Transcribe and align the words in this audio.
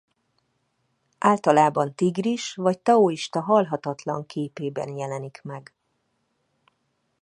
Általában 1.17 1.95
tigris 1.95 2.55
vagy 2.55 2.79
taoista 2.79 3.41
halhatatlan 3.41 4.25
képében 4.25 4.97
jelenik 4.97 5.41
meg. 5.43 5.73